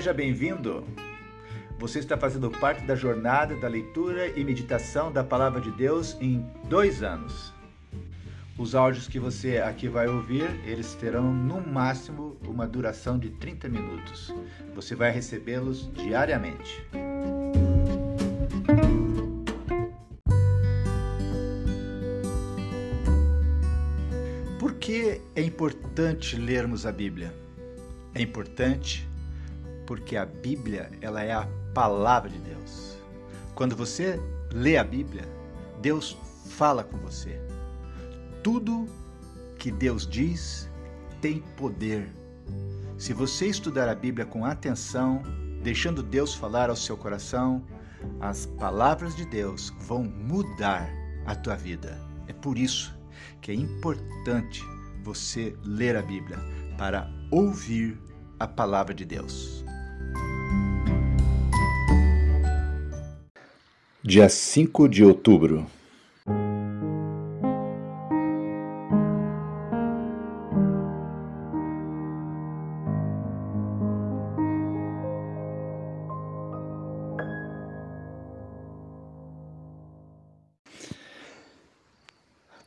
[0.00, 0.82] Seja bem-vindo!
[1.78, 6.42] Você está fazendo parte da jornada da leitura e meditação da Palavra de Deus em
[6.70, 7.52] dois anos.
[8.56, 13.68] Os áudios que você aqui vai ouvir, eles terão no máximo uma duração de 30
[13.68, 14.34] minutos.
[14.74, 16.82] Você vai recebê-los diariamente.
[24.58, 27.34] Por que é importante lermos a Bíblia?
[28.14, 29.09] É importante
[29.90, 32.96] porque a Bíblia ela é a palavra de Deus.
[33.56, 34.20] Quando você
[34.52, 35.28] lê a Bíblia,
[35.82, 36.16] Deus
[36.46, 37.40] fala com você.
[38.40, 38.86] Tudo
[39.58, 40.70] que Deus diz
[41.20, 42.08] tem poder.
[42.98, 45.24] Se você estudar a Bíblia com atenção,
[45.60, 47.60] deixando Deus falar ao seu coração,
[48.20, 50.88] as palavras de Deus vão mudar
[51.26, 52.00] a tua vida.
[52.28, 52.96] É por isso
[53.40, 54.62] que é importante
[55.02, 56.38] você ler a Bíblia
[56.78, 58.00] para ouvir
[58.38, 59.64] a palavra de Deus.
[64.02, 65.66] Dia 5 de outubro.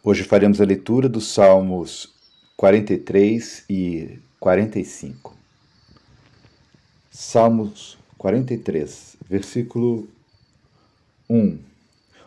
[0.03, 2.13] Hoje faremos a leitura dos Salmos
[2.55, 5.35] 43 e 45.
[7.09, 10.07] Salmos 43, versículo
[11.33, 11.57] 1.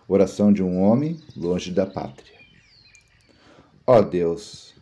[0.09, 2.41] Oração de um homem longe da pátria.
[3.87, 4.75] Ó Deus,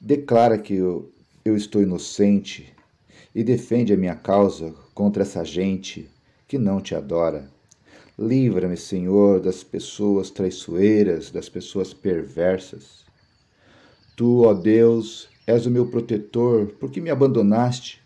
[0.00, 1.12] declara que eu,
[1.44, 2.74] eu estou inocente
[3.32, 6.10] e defende a minha causa contra essa gente
[6.48, 7.48] que não te adora.
[8.18, 13.04] Livra-me, Senhor, das pessoas traiçoeiras, das pessoas perversas.
[14.16, 18.02] Tu, ó Deus, és o meu protetor, por que me abandonaste?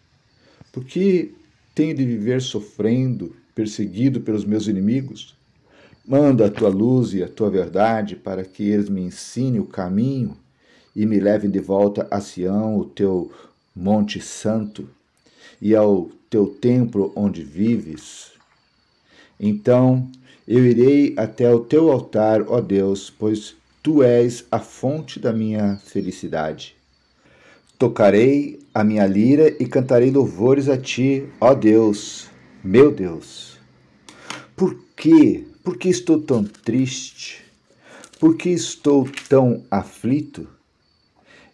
[0.70, 1.34] Por que
[1.74, 5.36] tenho de viver sofrendo perseguido pelos meus inimigos?
[6.06, 10.36] Manda a tua luz e a tua verdade para que eles me ensinem o caminho
[10.94, 13.32] e me levem de volta a Sião, o teu
[13.74, 14.88] monte santo,
[15.60, 18.30] e ao teu templo onde vives.
[19.40, 20.08] Então
[20.46, 25.78] eu irei até o teu altar, ó Deus, pois tu és a fonte da minha
[25.78, 26.76] felicidade.
[27.76, 32.30] Tocarei a minha lira e cantarei louvores a ti, ó Deus,
[32.62, 33.58] meu Deus.
[34.56, 35.46] Por quê?
[35.62, 37.44] Por que estou tão triste?
[38.18, 40.48] Por que estou tão aflito?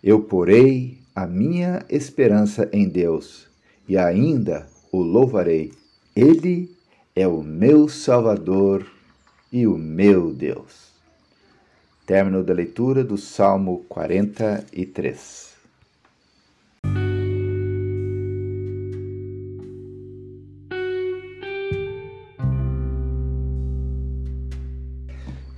[0.02, 3.46] Eu porei a minha esperança em Deus
[3.88, 5.72] e ainda o louvarei.
[6.16, 6.74] Ele
[7.14, 8.86] é o meu Salvador
[9.52, 10.92] e o meu Deus.
[12.06, 15.53] Término da leitura do Salmo 43.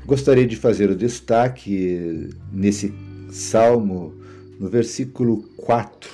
[0.07, 2.95] Gostaria de fazer o destaque nesse
[3.29, 4.15] salmo,
[4.57, 6.09] no versículo 4.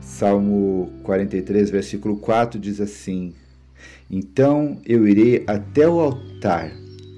[0.00, 3.34] Salmo 43, versículo 4 diz assim:
[4.10, 6.72] Então eu irei até o altar,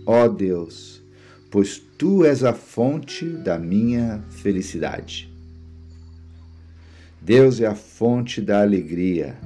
[0.05, 1.01] ó Deus,
[1.53, 5.33] pois tu és a fonte da minha felicidade.
[7.23, 9.37] Deus é a fonte da alegria.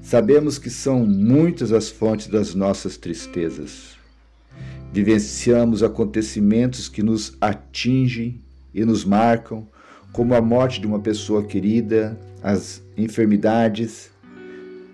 [0.00, 4.00] Sabemos que são muitas as fontes das nossas tristezas
[4.92, 8.38] vivenciamos acontecimentos que nos atingem
[8.74, 9.66] e nos marcam,
[10.12, 14.10] como a morte de uma pessoa querida, as enfermidades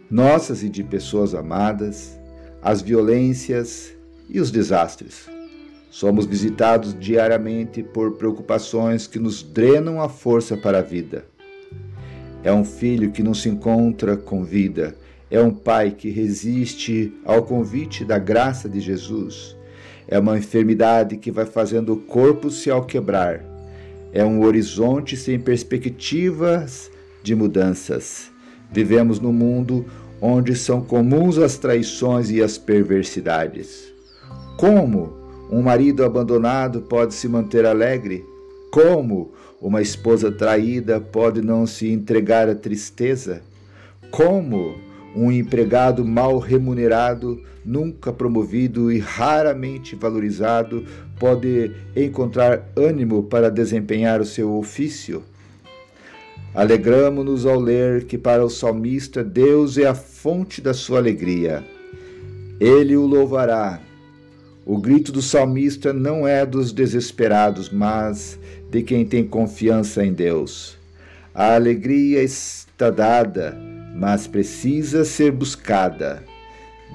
[0.09, 2.19] nossas e de pessoas amadas,
[2.63, 3.93] as violências
[4.31, 5.29] e os desastres.
[5.91, 11.25] Somos visitados diariamente por preocupações que nos drenam a força para a vida.
[12.45, 14.97] É um filho que não se encontra com vida,
[15.31, 19.58] é um pai que resiste ao convite da graça de Jesus
[20.09, 23.45] é uma enfermidade que vai fazendo o corpo se alquebrar.
[24.11, 26.91] É um horizonte sem perspectivas
[27.23, 28.31] de mudanças.
[28.73, 29.85] Vivemos num mundo
[30.21, 33.93] onde são comuns as traições e as perversidades.
[34.57, 35.13] Como
[35.51, 38.25] um marido abandonado pode se manter alegre?
[38.73, 43.43] Como uma esposa traída pode não se entregar à tristeza?
[44.11, 44.75] Como
[45.19, 50.85] um empregado mal remunerado, nunca promovido e raramente valorizado
[51.19, 55.25] pode encontrar ânimo para desempenhar o seu ofício?
[56.55, 61.65] Alegramo-nos ao ler que para o salmista Deus é a fonte da sua alegria.
[62.61, 63.81] Ele o louvará.
[64.65, 68.39] O grito do salmista não é dos desesperados, mas
[68.71, 70.77] de quem tem confiança em Deus.
[71.35, 73.57] A alegria está dada,
[73.99, 76.23] mas precisa ser buscada.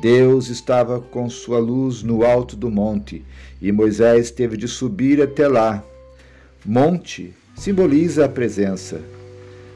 [0.02, 3.26] Deus estava com sua luz no alto do monte
[3.62, 5.84] e Moisés teve de subir até lá.
[6.66, 9.02] Monte simboliza a presença.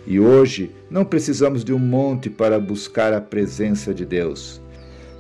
[0.06, 4.62] E hoje não precisamos de um monte para buscar a presença de Deus.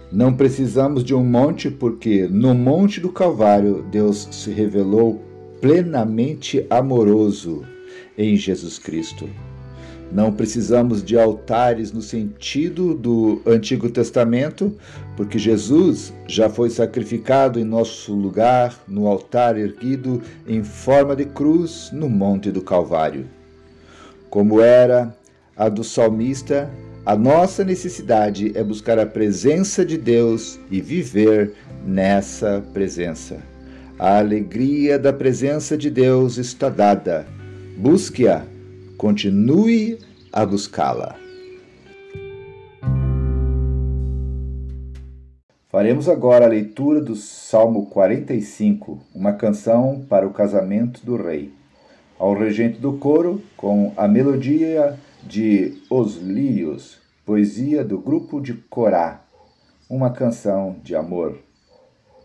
[0.09, 5.21] Não precisamos de um monte porque no Monte do Calvário Deus se revelou
[5.59, 7.65] plenamente amoroso
[8.17, 9.29] em Jesus Cristo.
[10.11, 14.73] Não precisamos de altares no sentido do Antigo Testamento,
[15.17, 21.89] porque Jesus já foi sacrificado em nosso lugar no altar erguido em forma de cruz
[21.91, 23.25] no Monte do Calvário.
[24.29, 25.13] Como era
[25.55, 26.69] a do salmista,
[27.05, 31.53] a nossa necessidade é buscar a presença de Deus e viver
[31.85, 33.37] nessa presença.
[33.99, 37.25] A alegria da presença de Deus está dada.
[37.77, 38.43] Busque-a
[38.97, 39.99] continue
[40.33, 41.15] a buscá-la.
[45.69, 51.53] Faremos agora a leitura do Salmo 45, uma canção para o casamento do rei.
[52.17, 59.21] Ao regente do coro, com a melodia de Os Lírios, poesia do grupo de Corá,
[59.87, 61.37] uma canção de amor.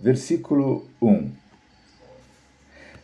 [0.00, 1.41] Versículo 1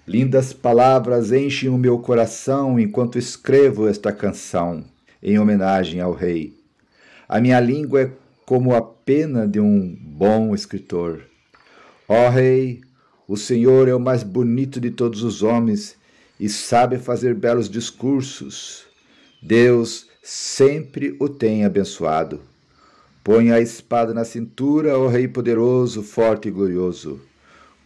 [0.08, 4.82] Lindas palavras enchem o meu coração enquanto escrevo esta canção
[5.22, 6.56] em homenagem ao rei.
[7.28, 8.10] A minha língua é
[8.46, 11.24] como a pena de um bom escritor.
[12.08, 12.80] Ó rei,
[13.28, 15.94] o Senhor é o mais bonito de todos os homens
[16.40, 18.86] e sabe fazer belos discursos.
[19.42, 22.40] Deus sempre o tem abençoado.
[23.22, 27.27] Põe a espada na cintura, ó Rei poderoso, forte e glorioso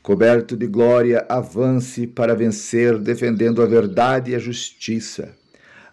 [0.02, 5.30] coberto de glória, avance para vencer, defendendo a verdade e a justiça.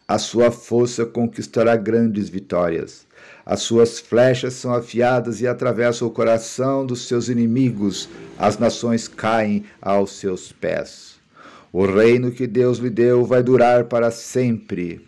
[0.07, 3.05] A sua força conquistará grandes vitórias.
[3.45, 8.09] As suas flechas são afiadas e atravessam o coração dos seus inimigos.
[8.37, 11.19] As nações caem aos seus pés.
[11.71, 15.05] O reino que Deus lhe deu vai durar para sempre.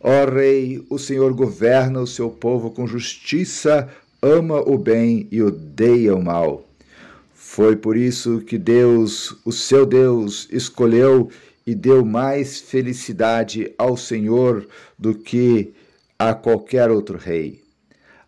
[0.00, 3.88] Ó Rei, o Senhor governa o seu povo com justiça,
[4.22, 6.67] ama o bem e odeia o mal.
[7.40, 11.30] Foi por isso que Deus, o seu Deus, escolheu
[11.64, 14.66] e deu mais felicidade ao Senhor
[14.98, 15.72] do que
[16.18, 17.62] a qualquer outro rei.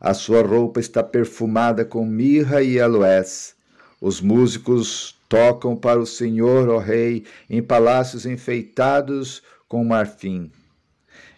[0.00, 3.56] A sua roupa está perfumada com mirra e aloés.
[4.00, 10.52] Os músicos tocam para o Senhor, ó Rei, em palácios enfeitados com marfim.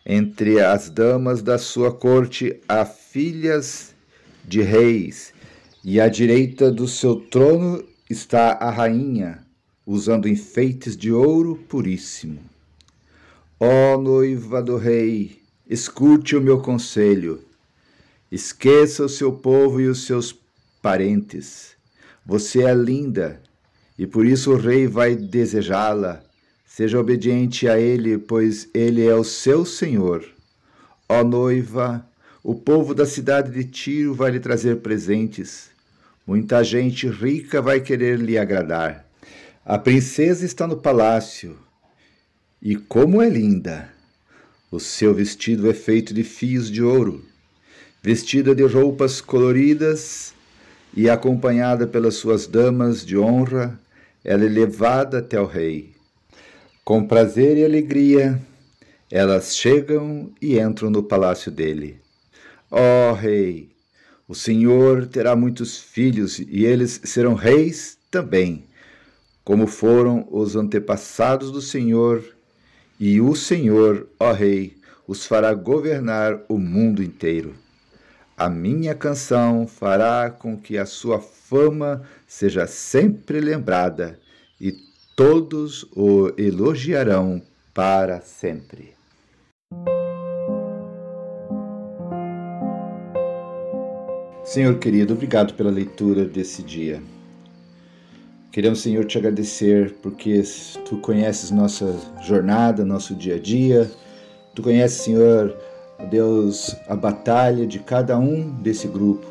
[0.05, 3.95] Entre as damas da sua corte há filhas
[4.45, 5.33] de reis
[5.85, 9.45] e à direita do seu trono está a rainha,
[9.85, 12.39] usando enfeites de ouro puríssimo.
[13.59, 17.43] Ó noiva do rei, escute o meu conselho.
[18.31, 20.35] Esqueça o seu povo e os seus
[20.81, 21.73] parentes.
[22.25, 23.43] Você é linda,
[23.99, 26.23] e por isso o rei vai desejá-la.
[26.65, 30.25] Seja obediente a ele, pois ele é o seu senhor.
[31.09, 32.09] Ó noiva,
[32.43, 35.72] o povo da cidade de Tiro vai lhe trazer presentes.
[36.27, 39.05] Muita gente rica vai querer lhe agradar.
[39.65, 41.59] A princesa está no palácio.
[42.61, 43.93] E como é linda!
[44.71, 47.25] O seu vestido é feito de fios de ouro.
[48.01, 50.33] Vestida de roupas coloridas
[50.95, 53.79] e acompanhada pelas suas damas de honra,
[54.25, 55.93] ela é levada até o rei.
[56.85, 58.41] Com prazer e alegria,
[59.11, 62.01] elas chegam e entram no palácio dele.
[62.71, 63.71] Ó oh, rei,
[64.29, 68.65] o Senhor terá muitos filhos e eles serão reis também,
[69.45, 72.25] como foram os antepassados do Senhor,
[72.99, 74.77] e o Senhor, ó Rei,
[75.07, 77.55] os fará governar o mundo inteiro.
[78.37, 84.19] A minha canção fará com que a sua fama seja sempre lembrada
[84.61, 84.73] e
[85.17, 87.43] todos o elogiarão
[87.75, 88.95] para sempre.
[94.53, 97.03] Senhor querido, obrigado pela leitura desse dia.
[98.51, 100.43] Queremos, Senhor, te agradecer porque
[100.85, 103.91] tu conheces nossa jornada, nosso dia a dia.
[104.55, 105.57] Tu conheces, Senhor,
[106.11, 109.27] Deus, a batalha de cada um desse grupo.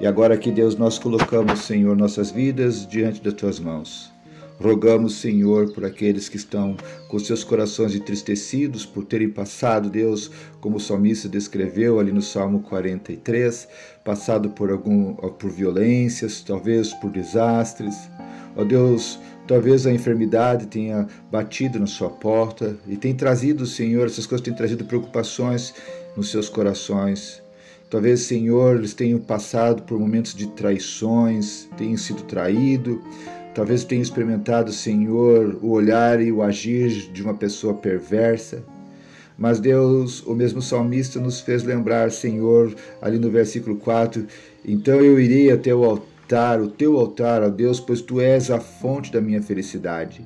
[0.00, 4.10] E agora que Deus nós colocamos, Senhor, nossas vidas diante das tuas mãos.
[4.60, 6.76] Rogamos, Senhor, por aqueles que estão
[7.08, 12.60] com seus corações entristecidos por terem passado, Deus, como o salmista descreveu ali no Salmo
[12.62, 13.68] 43,
[14.04, 17.94] passado por algum por violências, talvez por desastres.
[18.56, 24.26] Ó Deus, Talvez a enfermidade tenha batido na sua porta e tem trazido, Senhor, essas
[24.26, 25.72] coisas têm trazido preocupações
[26.14, 27.42] nos seus corações.
[27.88, 32.98] Talvez, Senhor, eles tenham passado por momentos de traições, tenham sido traídos.
[33.58, 38.62] Talvez tenham experimentado, Senhor, o olhar e o agir de uma pessoa perversa.
[39.36, 42.72] Mas Deus, o mesmo salmista, nos fez lembrar, Senhor,
[43.02, 44.24] ali no versículo 4:
[44.64, 48.60] Então eu irei até o altar, o teu altar, ó Deus, pois tu és a
[48.60, 50.24] fonte da minha felicidade.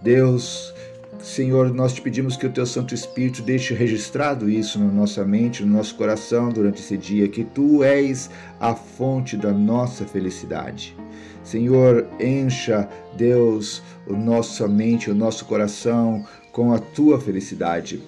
[0.00, 0.72] Deus,
[1.20, 5.64] Senhor, nós te pedimos que o teu Santo Espírito deixe registrado isso na nossa mente,
[5.64, 10.96] no nosso coração durante esse dia, que tu és a fonte da nossa felicidade.
[11.42, 18.02] Senhor, encha, Deus, a nossa mente, o nosso coração com a tua felicidade.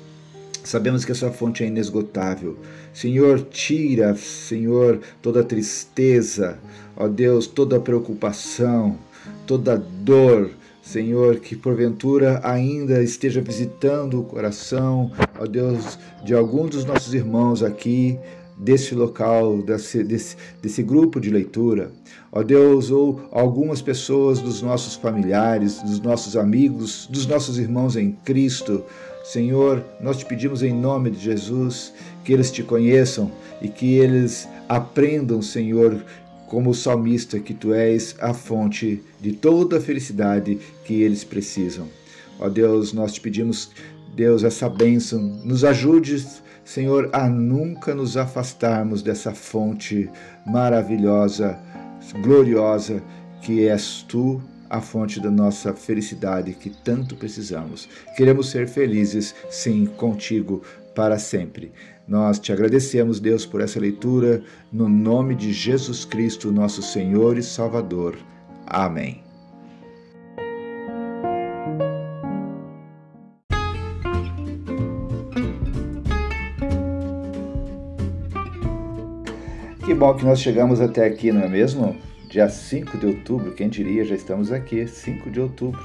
[0.62, 2.58] Sabemos que essa fonte é inesgotável.
[2.92, 6.58] Senhor, tira, Senhor, toda tristeza,
[6.96, 8.98] ó Deus, toda preocupação,
[9.46, 10.50] toda dor,
[10.90, 17.62] Senhor, que porventura ainda esteja visitando o coração, ó Deus, de algum dos nossos irmãos
[17.62, 18.18] aqui,
[18.58, 21.92] desse local, desse, desse, desse grupo de leitura.
[22.32, 28.10] Ó Deus, ou algumas pessoas dos nossos familiares, dos nossos amigos, dos nossos irmãos em
[28.24, 28.82] Cristo.
[29.22, 31.94] Senhor, nós te pedimos em nome de Jesus
[32.24, 33.30] que eles te conheçam
[33.62, 36.04] e que eles aprendam, Senhor,
[36.50, 41.86] como o salmista, que tu és a fonte de toda a felicidade que eles precisam.
[42.40, 43.70] Ó Deus, nós te pedimos,
[44.16, 46.26] Deus, essa bênção, nos ajude,
[46.64, 50.10] Senhor, a nunca nos afastarmos dessa fonte
[50.44, 51.56] maravilhosa,
[52.20, 53.00] gloriosa
[53.42, 57.88] que és tu, a fonte da nossa felicidade que tanto precisamos.
[58.16, 60.62] Queremos ser felizes, sim, contigo
[60.94, 61.72] para sempre.
[62.06, 64.42] Nós te agradecemos, Deus, por essa leitura,
[64.72, 68.16] no nome de Jesus Cristo, nosso Senhor e Salvador.
[68.66, 69.22] Amém.
[79.84, 81.96] Que bom que nós chegamos até aqui, não é mesmo?
[82.28, 85.82] Dia 5 de outubro, quem diria, já estamos aqui, 5 de outubro,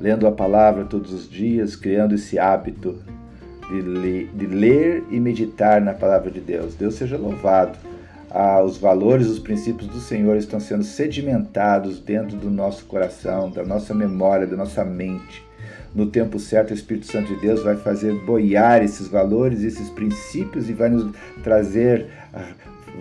[0.00, 3.02] lendo a palavra todos os dias, criando esse hábito
[3.80, 6.74] de, de ler e meditar na palavra de Deus.
[6.74, 7.78] Deus seja louvado.
[8.30, 13.62] Ah, os valores, os princípios do Senhor estão sendo sedimentados dentro do nosso coração, da
[13.62, 15.44] nossa memória, da nossa mente.
[15.94, 20.70] No tempo certo, o Espírito Santo de Deus vai fazer boiar esses valores, esses princípios
[20.70, 22.06] e vai nos trazer,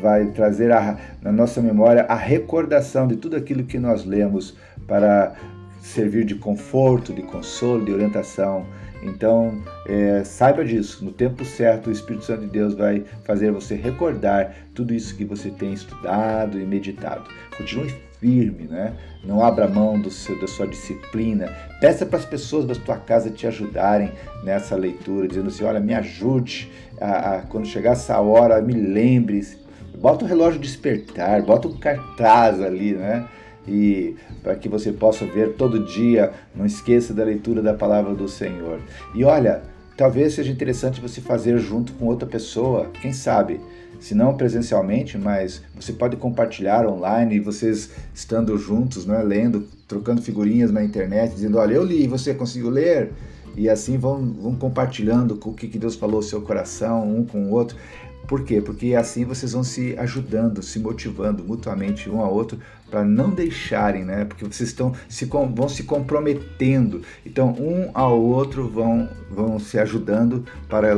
[0.02, 5.34] vai trazer a, na nossa memória a recordação de tudo aquilo que nós lemos para
[5.82, 8.66] servir de conforto, de consolo, de orientação
[9.02, 13.76] então, é, saiba disso, no tempo certo o Espírito Santo de Deus vai fazer você
[13.76, 17.24] recordar tudo isso que você tem estudado e meditado.
[17.58, 18.94] Continue firme, né?
[19.24, 21.48] Não abra mão do seu, da sua disciplina.
[21.82, 24.12] Peça para as pessoas da sua casa te ajudarem
[24.44, 29.42] nessa leitura, dizendo assim: olha, me ajude a, a quando chegar essa hora, me lembre.
[29.98, 33.28] Bota o relógio despertar, bota um cartaz ali, né?
[33.68, 36.32] E para que você possa ver todo dia.
[36.56, 38.80] Não esqueça da leitura da palavra do Senhor.
[39.14, 39.62] E olha,
[39.96, 43.60] talvez seja interessante você fazer junto com outra pessoa, quem sabe,
[44.00, 50.72] se não presencialmente, mas você pode compartilhar online, vocês estando juntos, né, lendo, trocando figurinhas
[50.72, 53.12] na internet, dizendo, olha, eu li, você conseguiu ler?
[53.56, 57.46] E assim vão, vão compartilhando com o que Deus falou no seu coração, um com
[57.46, 57.78] o outro.
[58.28, 58.62] Por quê?
[58.62, 62.60] Porque assim vocês vão se ajudando, se motivando mutuamente um ao outro
[62.90, 64.26] para não deixarem, né?
[64.26, 67.02] Porque vocês estão se vão se comprometendo.
[67.26, 70.90] Então, um ao outro vão vão se ajudando para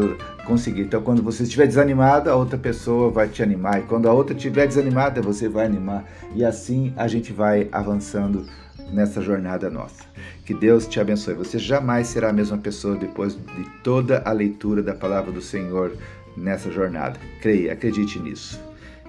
[0.46, 0.82] conseguir.
[0.82, 3.80] Então, quando você estiver desanimado, a outra pessoa vai te animar.
[3.80, 6.04] E quando a outra estiver desanimada, você vai animar.
[6.36, 8.46] E assim a gente vai avançando
[8.92, 10.04] nessa jornada nossa.
[10.46, 11.36] Que Deus te abençoe.
[11.36, 15.96] Você jamais será a mesma pessoa depois de toda a leitura da palavra do Senhor
[16.38, 17.20] nessa jornada.
[17.42, 18.60] Creia, acredite nisso.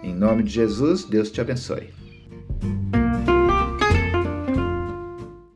[0.02, 1.88] Em nome de Jesus, Deus te abençoe.